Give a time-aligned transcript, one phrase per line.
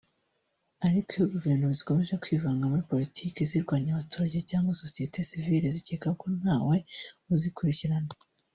[0.87, 6.77] Ariko iyo guverinoma zikomeje kwivanga muri politiki zirwanya abaturage cyangwa sosiyete sivile zikeka ko ntawe
[7.35, 8.11] uzikurikirana